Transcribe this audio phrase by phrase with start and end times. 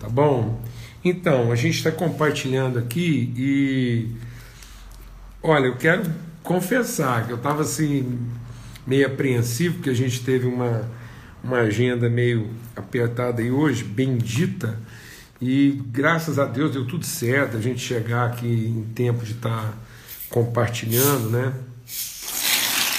[0.00, 0.58] Tá bom?
[1.04, 4.08] Então, a gente está compartilhando aqui e.
[5.42, 6.10] Olha, eu quero
[6.42, 8.18] confessar que eu estava assim,
[8.86, 10.90] meio apreensivo, porque a gente teve uma,
[11.44, 14.78] uma agenda meio apertada aí hoje, bendita,
[15.40, 19.50] e graças a Deus deu tudo certo, a gente chegar aqui em tempo de estar
[19.50, 19.74] tá
[20.28, 21.52] compartilhando, né?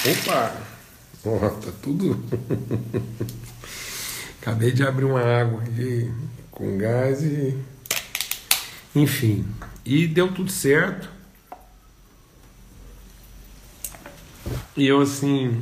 [0.06, 0.56] Opa!
[1.24, 2.24] Ó, tá tudo.
[4.42, 6.12] Acabei de abrir uma água aqui
[6.52, 7.58] com gás e.
[8.96, 9.46] Enfim.
[9.86, 11.10] E deu tudo certo.
[14.76, 15.62] E eu, assim,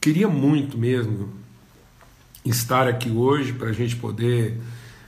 [0.00, 1.32] queria muito mesmo
[2.44, 4.60] estar aqui hoje para a gente poder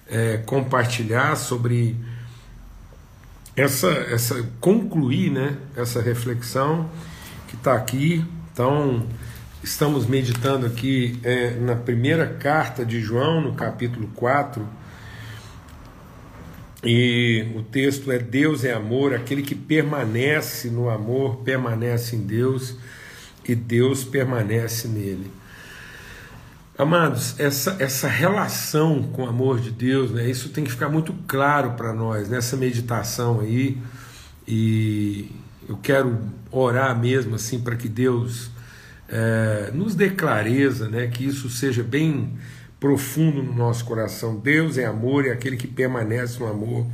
[0.06, 1.96] é, compartilhar sobre
[3.54, 6.88] essa, essa concluir né, essa reflexão
[7.48, 8.24] que está aqui.
[8.52, 9.06] Então,
[9.66, 14.64] Estamos meditando aqui é, na primeira carta de João, no capítulo 4.
[16.84, 22.76] E o texto é: Deus é amor, aquele que permanece no amor permanece em Deus
[23.44, 25.32] e Deus permanece nele.
[26.78, 31.12] Amados, essa, essa relação com o amor de Deus, né, isso tem que ficar muito
[31.26, 33.76] claro para nós nessa meditação aí.
[34.46, 35.28] E
[35.68, 36.16] eu quero
[36.52, 38.54] orar mesmo assim para que Deus
[39.08, 42.36] é, nos dê clareza, né, que isso seja bem
[42.78, 44.36] profundo no nosso coração.
[44.36, 46.86] Deus é amor e aquele que permanece no amor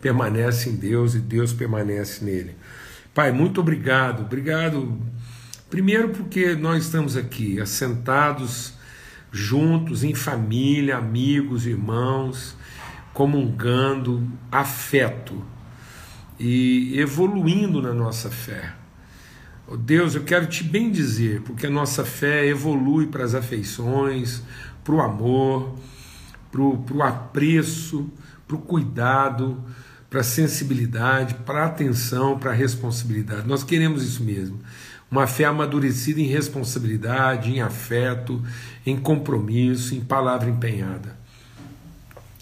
[0.00, 2.56] permanece em Deus e Deus permanece nele.
[3.14, 4.22] Pai, muito obrigado.
[4.22, 4.96] Obrigado,
[5.68, 8.74] primeiro, porque nós estamos aqui assentados
[9.30, 12.56] juntos, em família, amigos, irmãos,
[13.12, 15.44] comungando, afeto
[16.38, 18.77] e evoluindo na nossa fé.
[19.70, 24.42] Oh Deus, eu quero te bem dizer, porque a nossa fé evolui para as afeições,
[24.82, 25.76] para o amor,
[26.50, 28.10] para o apreço,
[28.46, 29.62] para o cuidado,
[30.08, 33.46] para a sensibilidade, para a atenção, para a responsabilidade.
[33.46, 34.58] Nós queremos isso mesmo.
[35.10, 38.42] Uma fé amadurecida em responsabilidade, em afeto,
[38.86, 41.14] em compromisso, em palavra empenhada.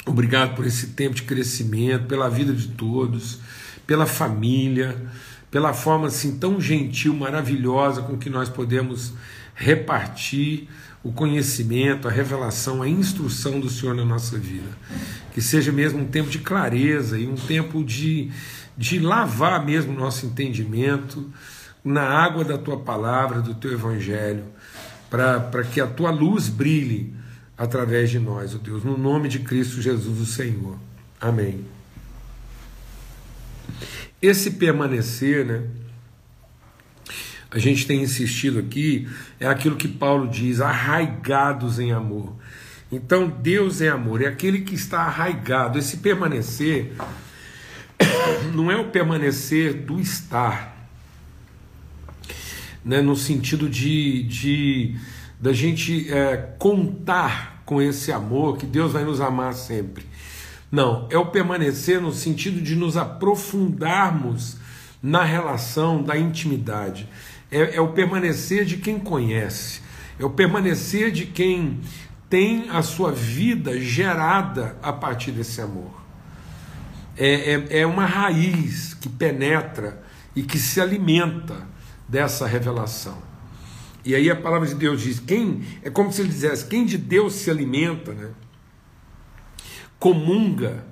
[0.06, 3.41] Obrigado por esse tempo de crescimento, pela vida de todos,
[3.84, 4.97] pela família
[5.56, 9.15] pela forma assim tão gentil, maravilhosa com que nós podemos
[9.55, 10.69] repartir
[11.03, 14.69] o conhecimento, a revelação, a instrução do Senhor na nossa vida.
[15.33, 18.31] Que seja mesmo um tempo de clareza e um tempo de,
[18.77, 21.27] de lavar mesmo o nosso entendimento
[21.83, 24.45] na água da tua palavra, do teu evangelho,
[25.09, 27.15] para que a tua luz brilhe
[27.56, 30.77] através de nós, ó oh Deus, no nome de Cristo Jesus, o Senhor.
[31.19, 31.75] Amém.
[34.21, 35.65] Esse permanecer, né?
[37.50, 42.34] A gente tem insistido aqui, é aquilo que Paulo diz, arraigados em amor.
[42.91, 45.78] Então, Deus é amor, é aquele que está arraigado.
[45.78, 46.93] Esse permanecer
[48.54, 50.88] não é o permanecer do estar,
[52.84, 54.97] né, no sentido de, de
[55.41, 60.06] da gente é, contar com esse amor, que Deus vai nos amar sempre.
[60.71, 64.56] Não, é o permanecer no sentido de nos aprofundarmos
[65.03, 67.09] na relação da intimidade.
[67.50, 69.81] É, é, o permanecer de quem conhece,
[70.19, 71.81] é o permanecer de quem
[72.28, 76.04] tem a sua vida gerada a partir desse amor.
[77.16, 80.03] É, é, é uma raiz que penetra
[80.34, 81.66] e que se alimenta
[82.09, 83.16] dessa revelação.
[84.04, 86.98] E aí a palavra de Deus diz: quem é como se ele dissesse, quem de
[86.98, 88.31] Deus se alimenta, né?
[89.99, 90.84] Comunga.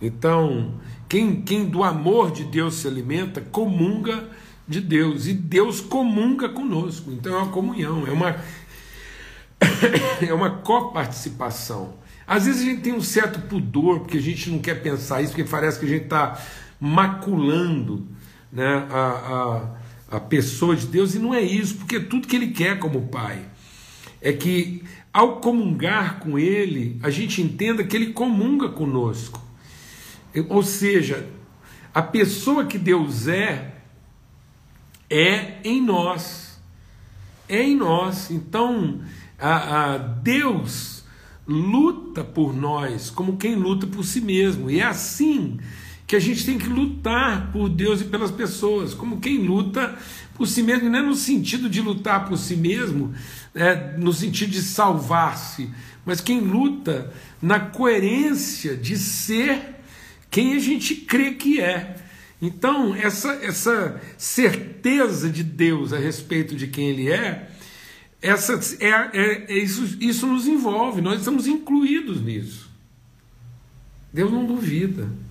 [0.00, 0.74] Então,
[1.08, 4.28] quem, quem do amor de Deus se alimenta, comunga
[4.68, 5.26] de Deus.
[5.26, 7.10] E Deus comunga conosco.
[7.10, 8.36] Então é uma comunhão, é uma,
[10.20, 11.94] é uma coparticipação.
[12.26, 15.32] Às vezes a gente tem um certo pudor, porque a gente não quer pensar isso,
[15.32, 16.38] porque parece que a gente está
[16.78, 18.06] maculando
[18.52, 19.70] né, a,
[20.10, 23.08] a, a pessoa de Deus, e não é isso, porque tudo que Ele quer como
[23.08, 23.46] Pai
[24.20, 29.42] é que ao comungar com Ele, a gente entenda que Ele comunga conosco.
[30.48, 31.28] Ou seja,
[31.94, 33.74] a pessoa que Deus é,
[35.10, 36.60] é em nós.
[37.48, 38.30] É em nós.
[38.30, 39.00] Então,
[39.38, 41.04] a, a Deus
[41.46, 44.70] luta por nós como quem luta por si mesmo.
[44.70, 45.58] E é assim
[46.08, 49.94] que a gente tem que lutar por Deus e pelas pessoas, como quem luta
[50.34, 53.14] por si mesmo, não é no sentido de lutar por si mesmo,
[53.54, 55.68] é, no sentido de salvar-se,
[56.06, 57.12] mas quem luta
[57.42, 59.76] na coerência de ser
[60.30, 61.96] quem a gente crê que é.
[62.40, 67.50] Então, essa, essa certeza de Deus a respeito de quem Ele é,
[68.22, 72.70] essa, é, é, é isso, isso nos envolve, nós estamos incluídos nisso.
[74.10, 75.27] Deus não duvida.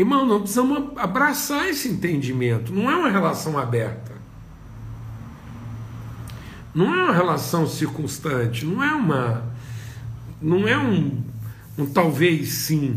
[0.00, 2.72] Irmão, nós precisamos abraçar esse entendimento.
[2.72, 4.12] Não é uma relação aberta.
[6.74, 8.64] Não é uma relação circunstante.
[8.64, 9.44] Não é uma.
[10.40, 11.22] Não é um,
[11.76, 12.96] um talvez sim.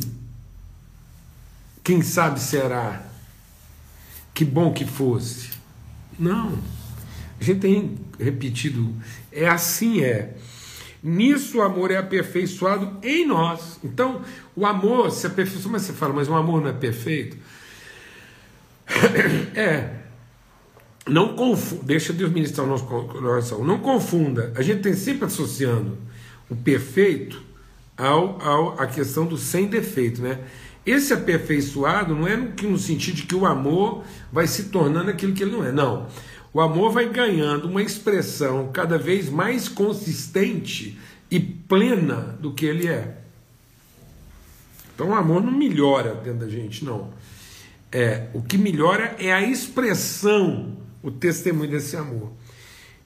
[1.84, 3.04] Quem sabe será.
[4.34, 5.50] Que bom que fosse.
[6.18, 6.58] Não.
[7.38, 8.96] A gente tem repetido.
[9.30, 10.38] É assim é.
[11.04, 13.78] Nisso o amor é aperfeiçoado em nós.
[13.84, 14.22] Então,
[14.56, 17.38] o amor se aperfeiçoa, mas você fala, mas o amor não é perfeito?
[19.56, 20.04] É.
[21.06, 23.62] Não confunda, deixa Deus ministrar o nosso coração.
[23.66, 24.54] Não confunda.
[24.56, 25.98] A gente tem sempre associando
[26.50, 27.44] o perfeito
[27.98, 30.40] ao, ao a questão do sem defeito, né?
[30.86, 35.34] Esse aperfeiçoado não é no, no sentido de que o amor vai se tornando aquilo
[35.34, 35.72] que ele não é.
[35.72, 36.08] Não.
[36.54, 41.00] O amor vai ganhando uma expressão cada vez mais consistente
[41.32, 43.18] e plena do que ele é.
[44.94, 47.12] Então o amor não melhora dentro da gente, não.
[47.92, 52.32] É, o que melhora é a expressão, o testemunho desse amor.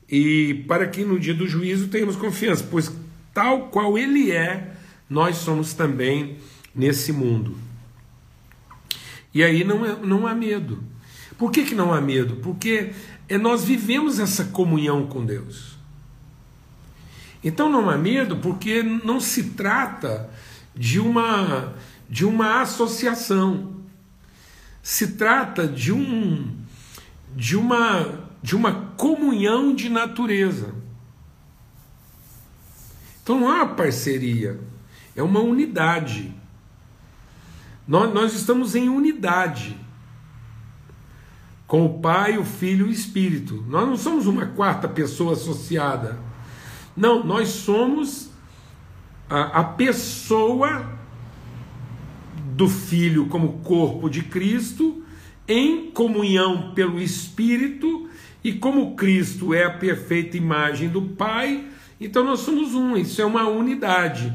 [0.10, 2.92] E para que no dia do juízo tenhamos confiança, pois
[3.34, 4.74] tal qual ele é,
[5.10, 6.38] nós somos também
[6.76, 7.58] nesse mundo.
[9.34, 10.84] E aí não, é, não há medo.
[11.38, 12.38] Por que, que não há medo?
[12.38, 12.94] Porque
[13.30, 15.78] é nós vivemos essa comunhão com Deus.
[17.44, 20.30] Então não há medo, porque não se trata
[20.75, 21.74] de uma
[22.10, 23.75] de uma associação.
[24.81, 26.56] Se trata de um
[27.36, 30.74] de uma de uma comunhão de natureza.
[33.22, 34.60] Então não uma parceria,
[35.16, 36.34] é uma unidade.
[37.88, 39.78] Nós, nós estamos em unidade
[41.68, 43.64] com o Pai, o Filho e o Espírito.
[43.68, 46.18] Nós não somos uma quarta pessoa associada.
[46.96, 48.31] Não, nós somos
[49.30, 50.98] a, a pessoa
[52.56, 55.04] do Filho como corpo de Cristo,
[55.48, 58.10] em comunhão pelo Espírito,
[58.44, 61.66] e como Cristo é a perfeita imagem do Pai,
[62.00, 64.34] então nós somos um, isso é uma unidade.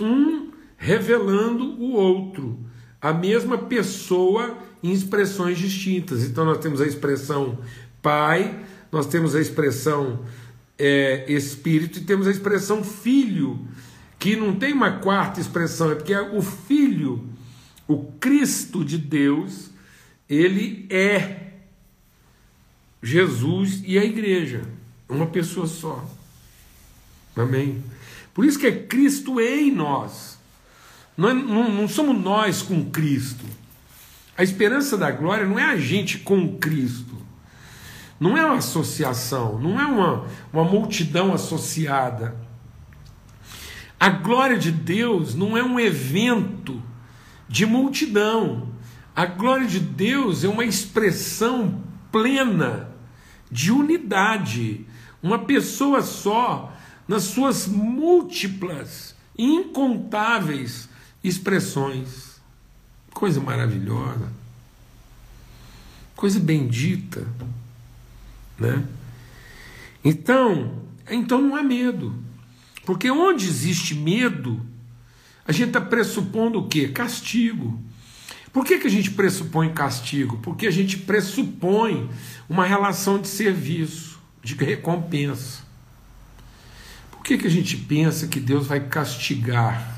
[0.00, 2.58] Um revelando o outro,
[3.00, 6.24] a mesma pessoa em expressões distintas.
[6.24, 7.58] Então nós temos a expressão
[8.02, 8.60] Pai,
[8.92, 10.24] nós temos a expressão
[10.78, 13.66] é, Espírito e temos a expressão Filho,
[14.18, 17.28] que não tem uma quarta expressão, é porque é o Filho,
[17.88, 19.70] o Cristo de Deus,
[20.28, 21.46] ele é
[23.02, 24.62] Jesus e a igreja,
[25.08, 26.04] uma pessoa só.
[27.36, 27.82] Amém?
[28.32, 30.38] Por isso que é Cristo em nós.
[31.16, 33.44] Não, não, não somos nós com Cristo.
[34.36, 37.16] A esperança da glória não é a gente com Cristo.
[38.18, 42.36] Não é uma associação, não é uma, uma multidão associada.
[43.98, 46.82] A glória de Deus não é um evento
[47.48, 48.68] de multidão.
[49.14, 52.90] A glória de Deus é uma expressão plena
[53.50, 54.86] de unidade.
[55.22, 56.72] Uma pessoa só,
[57.08, 60.88] nas suas múltiplas, incontáveis
[61.24, 62.35] expressões.
[63.16, 64.30] Coisa maravilhosa.
[66.14, 67.26] Coisa bendita,
[68.58, 68.84] né?
[70.04, 72.14] Então, então não há medo.
[72.84, 74.60] Porque onde existe medo,
[75.48, 76.88] a gente está pressupondo o quê?
[76.88, 77.80] Castigo.
[78.52, 80.36] Por que, que a gente pressupõe castigo?
[80.42, 82.10] Porque a gente pressupõe
[82.46, 85.62] uma relação de serviço, de recompensa.
[87.10, 89.95] Por que, que a gente pensa que Deus vai castigar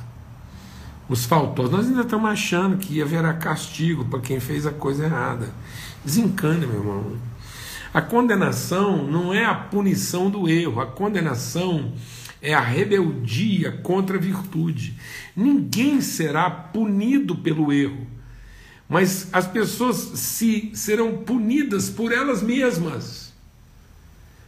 [1.09, 1.73] os faltosos.
[1.73, 5.49] Nós ainda estamos achando que haverá castigo para quem fez a coisa errada.
[6.05, 7.17] Desencana, meu irmão.
[7.93, 11.93] A condenação não é a punição do erro, a condenação
[12.41, 14.95] é a rebeldia contra a virtude.
[15.35, 18.07] Ninguém será punido pelo erro,
[18.89, 23.33] mas as pessoas se serão punidas por elas mesmas,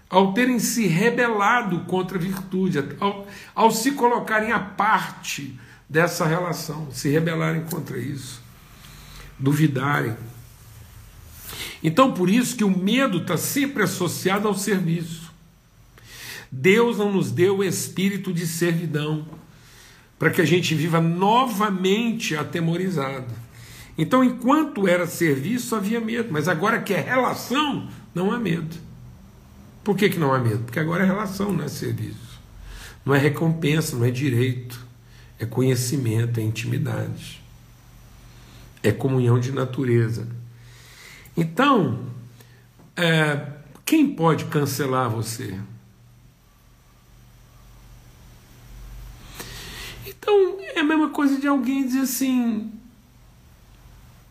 [0.09, 5.59] ao terem se rebelado contra a virtude, ao, ao se colocarem à parte
[5.91, 8.41] dessa relação, se rebelarem contra isso,
[9.37, 10.17] duvidarem.
[11.83, 15.33] Então, por isso que o medo está sempre associado ao serviço.
[16.53, 19.27] Deus não nos deu o espírito de servidão
[20.17, 23.35] para que a gente viva novamente atemorizado.
[23.99, 28.77] Então, enquanto era serviço, havia medo, mas agora que é relação, não há medo.
[29.83, 30.63] Por que, que não há medo?
[30.65, 32.39] Porque agora é relação, não é serviço.
[33.05, 34.90] Não é recompensa, não é direito
[35.41, 37.43] é conhecimento, é intimidade,
[38.83, 40.29] é comunhão de natureza.
[41.35, 42.05] Então,
[42.95, 43.47] é,
[43.87, 45.59] quem pode cancelar você?
[50.07, 52.71] Então é a mesma coisa de alguém dizer assim: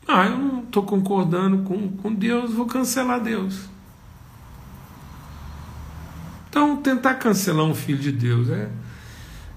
[0.08, 3.68] ah, eu não estou concordando com, com Deus, vou cancelar Deus.
[6.50, 8.70] Então, tentar cancelar um filho de Deus é,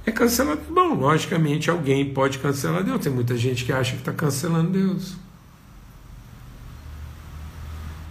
[0.04, 0.56] é cancelar.
[0.68, 3.00] Bom, logicamente, alguém pode cancelar Deus.
[3.00, 5.16] Tem muita gente que acha que está cancelando Deus.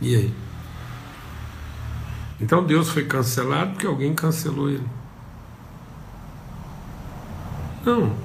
[0.02, 0.34] E aí?
[2.40, 4.88] Então Deus foi cancelado porque alguém cancelou ele.
[7.86, 8.16] Não.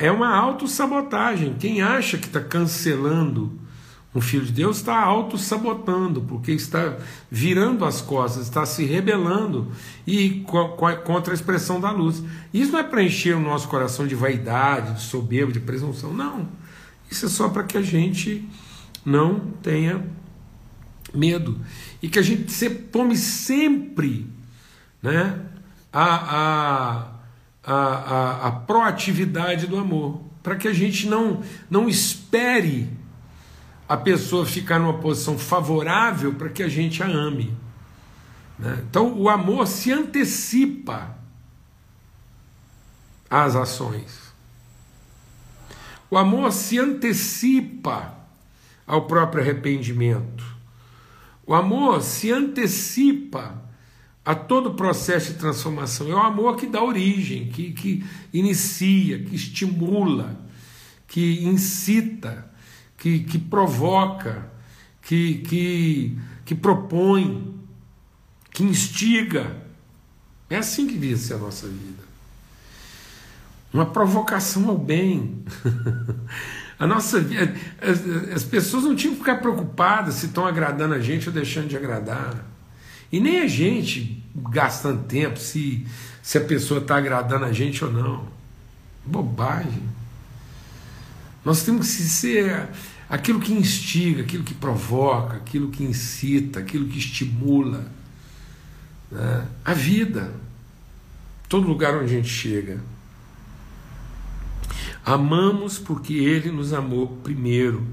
[0.00, 1.54] É uma autossabotagem.
[1.58, 3.61] Quem acha que está cancelando
[4.14, 6.98] um filho de Deus está auto-sabotando, porque está
[7.30, 9.72] virando as costas, está se rebelando
[10.06, 10.44] e
[11.04, 12.22] contra a expressão da luz.
[12.52, 16.48] Isso não é para encher o nosso coração de vaidade, de soberba, de presunção, não.
[17.10, 18.46] Isso é só para que a gente
[19.04, 20.04] não tenha
[21.14, 21.58] medo
[22.02, 24.30] e que a gente se, tome sempre
[25.02, 25.40] né,
[25.90, 27.08] a, a,
[27.64, 32.88] a, a, a proatividade do amor, para que a gente não, não espere
[33.92, 37.54] a pessoa ficar numa posição favorável para que a gente a ame.
[38.58, 38.82] Né?
[38.88, 41.14] Então o amor se antecipa
[43.28, 44.32] às ações.
[46.10, 48.16] O amor se antecipa
[48.86, 50.42] ao próprio arrependimento.
[51.46, 53.62] O amor se antecipa
[54.24, 56.10] a todo o processo de transformação.
[56.10, 60.40] É o amor que dá origem, que, que inicia, que estimula,
[61.06, 62.50] que incita
[63.02, 64.46] que, que provoca,
[65.02, 67.52] que, que, que propõe,
[68.48, 69.56] que instiga.
[70.48, 72.04] É assim que devia ser a nossa vida.
[73.74, 75.44] Uma provocação ao bem.
[76.78, 77.52] a nossa vida.
[77.80, 81.66] As, as pessoas não tinham que ficar preocupadas se estão agradando a gente ou deixando
[81.66, 82.36] de agradar.
[83.10, 85.84] E nem a gente gastando tempo se,
[86.22, 88.28] se a pessoa está agradando a gente ou não.
[89.04, 89.90] Bobagem.
[91.44, 92.68] Nós temos que ser
[93.12, 97.84] aquilo que instiga, aquilo que provoca, aquilo que incita, aquilo que estimula.
[99.10, 99.46] Né?
[99.62, 100.32] A vida,
[101.46, 102.80] todo lugar onde a gente chega.
[105.04, 107.86] Amamos porque Ele nos amou primeiro.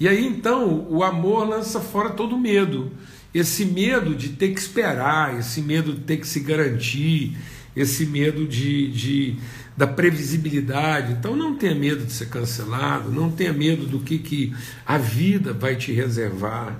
[0.00, 2.90] E aí então o amor lança fora todo medo.
[3.32, 7.36] Esse medo de ter que esperar, esse medo de ter que se garantir,
[7.76, 9.38] esse medo de, de
[9.76, 11.12] da previsibilidade.
[11.12, 14.54] Então não tenha medo de ser cancelado, não tenha medo do que, que
[14.86, 16.76] a vida vai te reservar.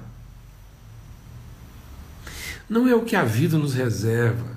[2.69, 4.57] Não é o que a vida nos reserva,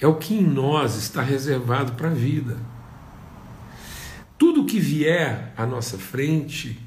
[0.00, 2.56] é o que em nós está reservado para a vida.
[4.38, 6.80] Tudo que vier à nossa frente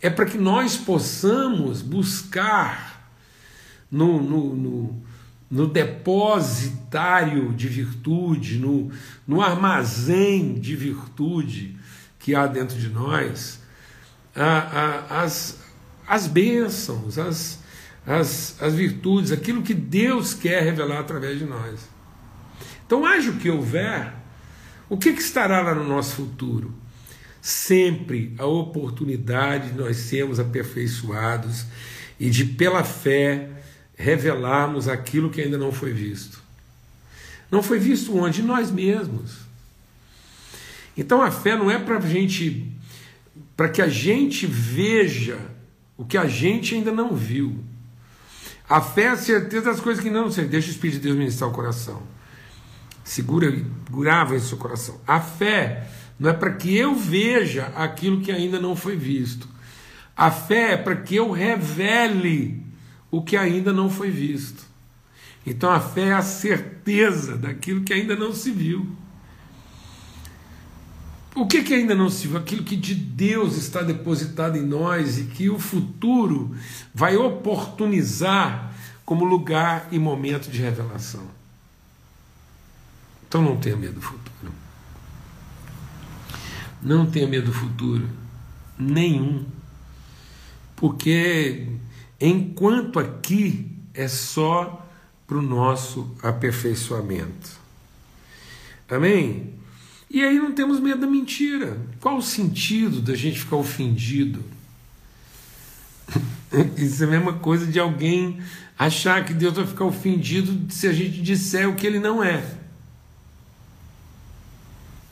[0.00, 3.10] é para que nós possamos buscar
[3.90, 5.02] no, no, no
[5.50, 8.90] no depositário de virtude, no,
[9.26, 11.76] no armazém de virtude
[12.18, 13.60] que há dentro de nós,
[14.34, 15.58] a, a, as,
[16.06, 17.62] as bênçãos, as,
[18.06, 21.88] as, as virtudes, aquilo que Deus quer revelar através de nós.
[22.86, 24.14] Então, haja o que houver,
[24.88, 26.72] o que, que estará lá no nosso futuro?
[27.40, 31.66] Sempre a oportunidade de nós sermos aperfeiçoados
[32.18, 33.50] e de, pela fé,
[33.98, 36.40] revelarmos aquilo que ainda não foi visto.
[37.50, 38.42] Não foi visto onde?
[38.42, 39.38] Nós mesmos.
[40.96, 42.72] Então a fé não é para gente,
[43.56, 45.38] para que a gente veja
[45.96, 47.58] o que a gente ainda não viu.
[48.68, 50.46] A fé é a certeza das coisas que não sei.
[50.46, 52.02] Deixa o Espírito de Deus ministrar o coração.
[53.02, 53.52] Segura,
[53.90, 55.00] grava em seu coração.
[55.06, 55.88] A fé
[56.20, 59.48] não é para que eu veja aquilo que ainda não foi visto.
[60.16, 62.67] A fé é para que eu revele
[63.10, 64.66] o que ainda não foi visto.
[65.46, 68.86] Então a fé é a certeza daquilo que ainda não se viu.
[71.34, 72.36] O que, que ainda não se viu?
[72.36, 76.54] Aquilo que de Deus está depositado em nós e que o futuro
[76.92, 78.74] vai oportunizar
[79.04, 81.26] como lugar e momento de revelação.
[83.26, 84.52] Então não tenha medo do futuro.
[86.82, 88.08] Não tenha medo do futuro.
[88.78, 89.46] Nenhum.
[90.74, 91.68] Porque
[92.20, 94.86] enquanto aqui é só
[95.26, 97.58] para o nosso aperfeiçoamento.
[98.88, 99.52] Amém?
[100.10, 101.78] E aí não temos medo da mentira.
[102.00, 104.42] Qual o sentido da gente ficar ofendido?
[106.76, 108.40] Isso é a mesma coisa de alguém
[108.78, 112.42] achar que Deus vai ficar ofendido se a gente disser o que ele não é.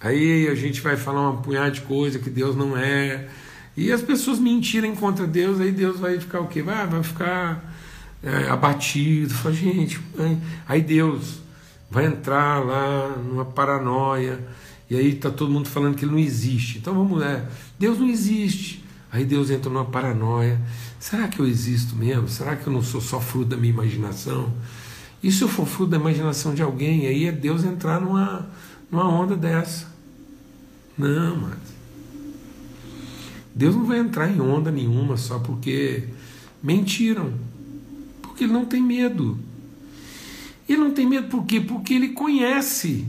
[0.01, 3.29] Aí a gente vai falar uma punhada de coisa que Deus não é,
[3.77, 6.63] e as pessoas mentirem contra Deus, aí Deus vai ficar o quê?
[6.63, 7.75] Vai, vai ficar
[8.23, 9.35] é, abatido.
[9.35, 10.01] Fala, gente,
[10.67, 11.41] aí Deus
[11.91, 14.41] vai entrar lá numa paranoia,
[14.89, 16.79] e aí está todo mundo falando que ele não existe.
[16.79, 17.45] Então vamos lá,
[17.79, 18.85] Deus não existe.
[19.13, 20.61] Aí Deus entra numa paranoia.
[20.99, 22.29] Será que eu existo mesmo?
[22.29, 24.53] Será que eu não sou só fruto da minha imaginação?
[25.23, 28.49] E se eu for fruto da imaginação de alguém, aí é Deus entrar numa,
[28.91, 29.87] numa onda dessa.
[30.99, 31.76] Não, mas.
[33.57, 36.05] Deus não vai entrar em onda nenhuma só porque
[36.63, 37.33] mentiram.
[38.21, 39.39] Porque ele não tem medo.
[40.69, 41.59] Ele não tem medo por quê?
[41.59, 43.07] Porque ele conhece.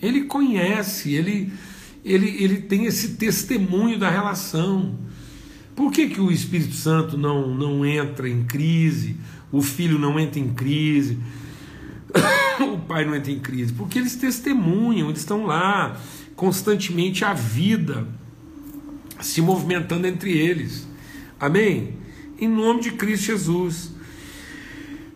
[0.00, 1.52] Ele conhece, ele,
[2.02, 4.94] ele, ele tem esse testemunho da relação.
[5.74, 9.16] Por que, que o Espírito Santo não, não entra em crise?
[9.52, 11.18] O filho não entra em crise?
[12.72, 13.74] o pai não entra em crise?
[13.74, 16.00] Porque eles testemunham, eles estão lá
[16.34, 18.08] constantemente a vida
[19.20, 20.86] se movimentando entre eles.
[21.38, 21.94] Amém?
[22.38, 23.92] Em nome de Cristo Jesus.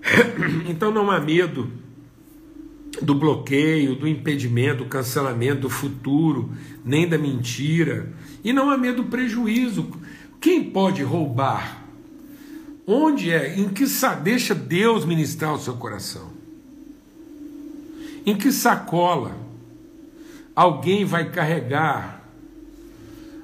[0.68, 1.70] Então não há medo
[3.02, 6.50] do bloqueio, do impedimento, do cancelamento, do futuro,
[6.84, 8.12] nem da mentira.
[8.42, 9.90] E não há medo do prejuízo.
[10.40, 11.84] Quem pode roubar?
[12.86, 13.58] Onde é?
[13.58, 13.84] Em que
[14.22, 16.30] deixa Deus ministrar o seu coração?
[18.24, 19.36] Em que sacola
[20.54, 22.19] alguém vai carregar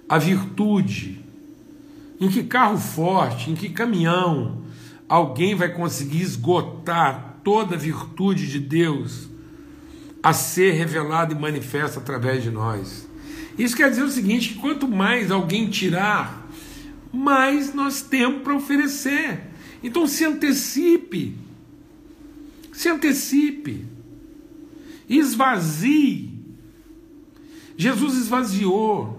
[0.08, 1.25] a virtude?
[2.20, 4.62] Em que carro forte, em que caminhão
[5.08, 9.28] alguém vai conseguir esgotar toda a virtude de Deus
[10.22, 13.06] a ser revelada e manifesta através de nós?
[13.58, 16.46] Isso quer dizer o seguinte: que quanto mais alguém tirar,
[17.12, 19.40] mais nós temos para oferecer.
[19.82, 21.36] Então se antecipe,
[22.72, 23.86] se antecipe,
[25.08, 26.34] esvazie.
[27.76, 29.15] Jesus esvaziou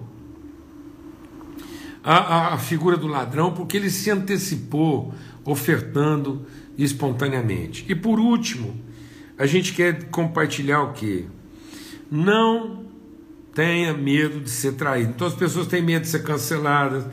[2.10, 6.46] a, a, figura do ladrão porque ele se antecipou, ofertando
[6.78, 7.84] espontaneamente.
[7.90, 8.74] E por último,
[9.38, 11.26] a gente quer compartilhar o que?
[12.10, 12.86] Não
[13.54, 15.10] tenha medo de ser traído.
[15.10, 17.04] Então as pessoas têm medo de ser canceladas,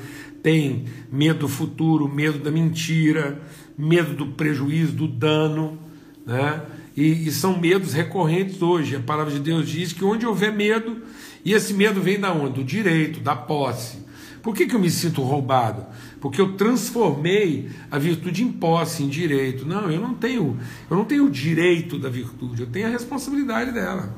[0.45, 3.43] têm medo do futuro, medo da mentira,
[3.77, 5.77] medo do prejuízo, do dano,
[6.25, 6.63] né?
[6.97, 8.95] E, e, são medos recorrentes hoje.
[8.95, 10.99] A palavra de Deus diz que onde houver medo,
[11.45, 12.55] e esse medo vem da onde?
[12.55, 14.04] Do direito, da posse.
[14.45, 15.87] Por que, que eu me sinto roubado?
[16.21, 19.65] Porque eu transformei a virtude em posse, em direito.
[19.65, 20.59] Não, eu não tenho,
[20.91, 24.15] eu não tenho o direito da virtude, eu tenho a responsabilidade dela.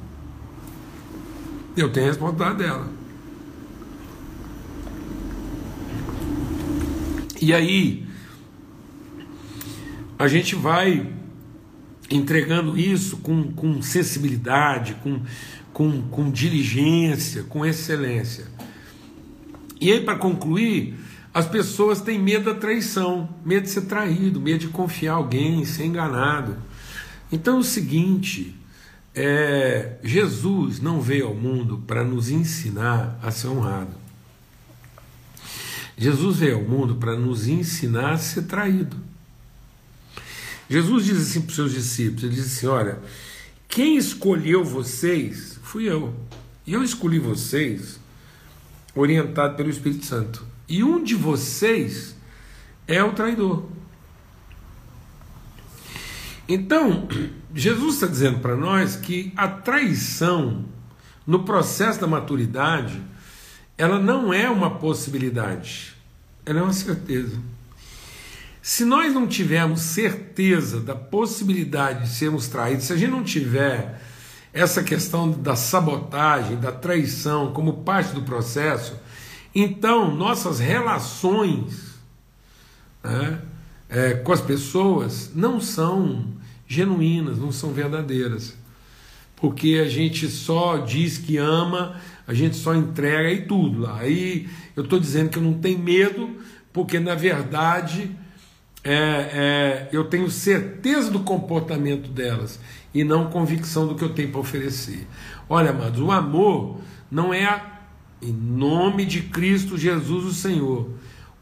[1.77, 2.89] Eu tenho a responsabilidade dela.
[7.41, 8.05] E aí,
[10.19, 11.09] a gente vai
[12.11, 15.21] entregando isso com, com sensibilidade, com,
[15.73, 18.56] com, com diligência, com excelência.
[19.81, 20.95] E aí, para concluir,
[21.33, 25.85] as pessoas têm medo da traição, medo de ser traído, medo de confiar alguém, ser
[25.85, 26.57] enganado.
[27.31, 28.55] Então é o seguinte:
[29.15, 33.95] é, Jesus não veio ao mundo para nos ensinar a ser honrado.
[35.99, 38.97] Jesus veio ao mundo para nos ensinar a ser traído.
[40.69, 42.99] Jesus diz assim para os seus discípulos: Ele diz assim: Olha,
[43.69, 46.15] quem escolheu vocês fui eu.
[46.67, 48.01] E eu escolhi vocês
[48.97, 50.45] orientado pelo Espírito Santo.
[50.69, 52.17] E um de vocês
[52.89, 53.65] é o traidor.
[56.49, 57.09] Então,
[57.55, 60.65] Jesus está dizendo para nós que a traição,
[61.27, 63.01] no processo da maturidade,
[63.79, 65.95] ela não é uma possibilidade,
[66.45, 67.39] ela é uma certeza.
[68.63, 74.01] Se nós não tivermos certeza da possibilidade de sermos traídos, se a gente não tiver
[74.57, 78.99] essa questão da sabotagem, da traição como parte do processo,
[79.55, 81.97] então nossas relações
[83.05, 83.42] né,
[83.87, 86.25] é, com as pessoas não são
[86.66, 88.57] genuínas, não são verdadeiras.
[89.37, 93.87] Porque a gente só diz que ama, a gente só entrega e tudo.
[93.87, 96.35] Aí eu estou dizendo que eu não tenho medo,
[96.73, 98.11] porque na verdade
[98.88, 102.61] é, é, eu tenho certeza do comportamento delas
[102.94, 105.09] e não convicção do que eu tenho para oferecer.
[105.49, 106.79] Olha, amados, o amor
[107.11, 107.81] não é a,
[108.22, 110.88] em nome de Cristo Jesus, o Senhor.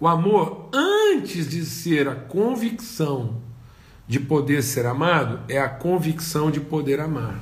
[0.00, 3.42] O amor, antes de ser a convicção
[4.09, 7.38] de poder ser amado, é a convicção de poder amar.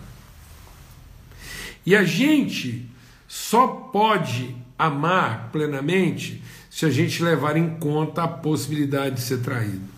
[1.87, 2.91] E a gente
[3.29, 9.92] só pode amar plenamente se a gente levar em conta a possibilidade de ser traído.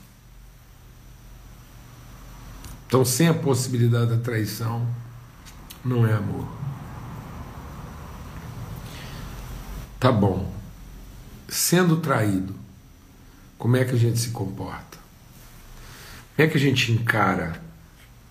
[2.95, 4.87] Então, sem a possibilidade da traição,
[5.85, 6.47] não é amor.
[9.99, 10.55] Tá bom.
[11.49, 12.55] Sendo traído,
[13.59, 14.97] como é que a gente se comporta?
[16.37, 17.61] Como é que a gente encara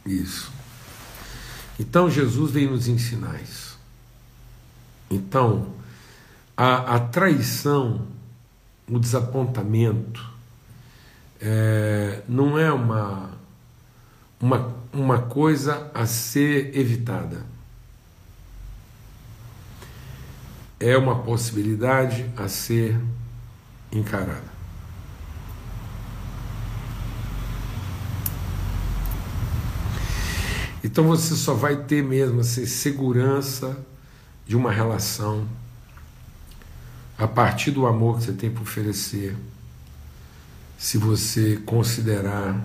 [0.05, 0.49] isso?
[1.77, 3.77] Então Jesus veio nos ensinar isso.
[5.11, 5.73] Então,
[6.55, 8.07] a, a traição,
[8.89, 10.25] o desapontamento,
[11.41, 13.42] é, não é uma,
[14.43, 17.45] uma, uma coisa a ser evitada.
[20.77, 22.99] É uma possibilidade a ser
[23.89, 24.51] encarada.
[30.83, 33.77] Então você só vai ter mesmo assim, segurança
[34.45, 35.47] de uma relação
[37.17, 39.37] a partir do amor que você tem para oferecer,
[40.77, 42.61] se você considerar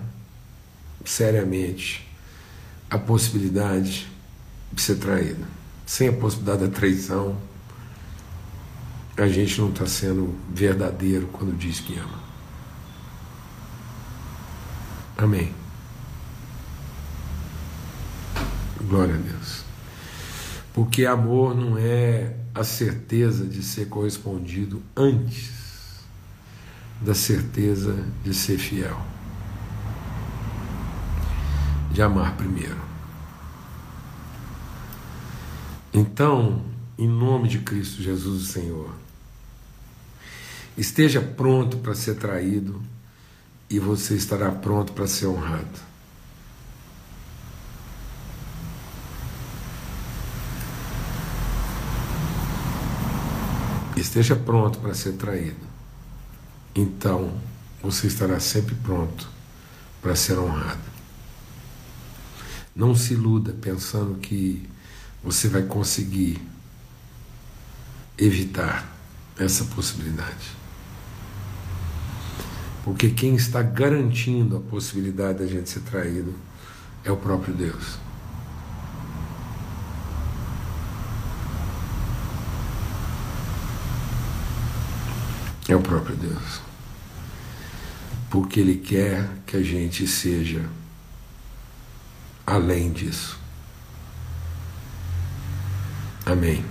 [1.05, 2.07] seriamente
[2.89, 4.07] a possibilidade
[4.71, 5.45] de ser traído.
[5.85, 7.37] Sem a possibilidade da traição,
[9.17, 12.19] a gente não está sendo verdadeiro quando diz que ama.
[15.17, 15.53] Amém.
[18.81, 19.63] Glória a Deus.
[20.73, 25.59] Porque amor não é a certeza de ser correspondido antes
[27.01, 28.99] da certeza de ser fiel.
[31.91, 32.79] De amar primeiro.
[35.93, 36.61] Então,
[36.97, 38.91] em nome de Cristo Jesus, o Senhor,
[40.77, 42.81] esteja pronto para ser traído
[43.69, 45.89] e você estará pronto para ser honrado.
[53.95, 55.67] Esteja pronto para ser traído.
[56.73, 57.33] Então
[57.83, 59.27] você estará sempre pronto
[60.01, 60.98] para ser honrado.
[62.79, 64.65] Não se iluda pensando que
[65.21, 66.41] você vai conseguir
[68.17, 68.89] evitar
[69.37, 70.57] essa possibilidade.
[72.85, 76.33] Porque quem está garantindo a possibilidade da gente ser traído
[77.03, 77.99] é o próprio Deus.
[85.67, 86.61] É o próprio Deus.
[88.29, 90.78] Porque Ele quer que a gente seja
[92.49, 93.39] além disso.
[96.25, 96.65] Amém.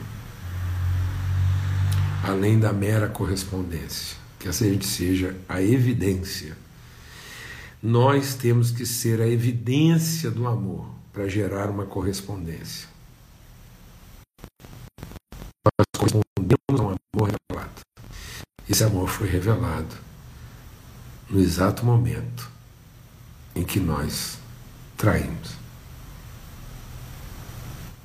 [2.24, 6.56] Além da mera correspondência, que a gente seja a evidência.
[7.80, 12.88] Nós temos que ser a evidência do amor para gerar uma correspondência.
[15.64, 17.80] Nós correspondemos ao amor revelado.
[18.68, 19.94] Esse amor foi revelado
[21.30, 22.50] no exato momento
[23.54, 24.38] em que nós
[24.96, 25.57] traímos.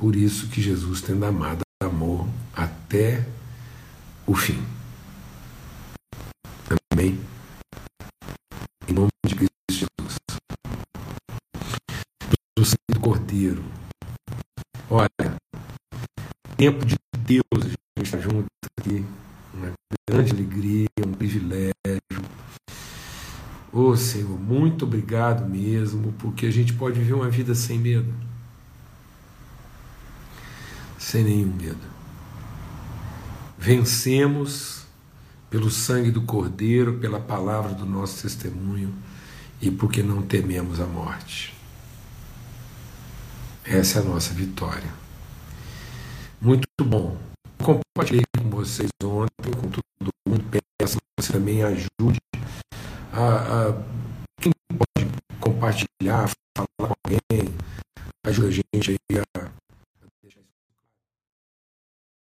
[0.03, 3.25] Por isso que Jesus tendo amado amor até
[4.27, 4.61] o fim.
[6.91, 7.17] Amém?
[8.85, 10.17] Em nome de Cristo Jesus.
[12.57, 13.63] Do sangue do Cordeiro.
[14.89, 15.37] Olha,
[16.57, 18.45] tempo de Deus, a gente está junto
[18.77, 19.05] aqui
[20.09, 21.73] grande alegria, um privilégio.
[23.71, 28.32] Ô oh, Senhor, muito obrigado mesmo, porque a gente pode viver uma vida sem medo.
[31.13, 31.77] Sem nenhum medo.
[33.55, 34.87] Vencemos
[35.47, 38.91] pelo sangue do Cordeiro, pela palavra do nosso testemunho
[39.61, 41.53] e porque não tememos a morte.
[43.63, 44.91] Essa é a nossa vitória.
[46.41, 47.15] Muito bom.
[47.59, 49.83] Compartilhei com vocês ontem, com todo
[50.27, 50.43] mundo,
[50.79, 52.19] peço que você também ajude
[53.11, 53.83] a, a,
[54.41, 57.53] quem pode compartilhar, falar com alguém,
[58.25, 58.97] ajuda a gente aí